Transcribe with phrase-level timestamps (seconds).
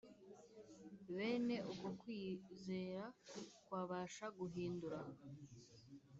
[1.15, 3.05] bene uko kwizera
[3.65, 4.99] kwabasha guhindura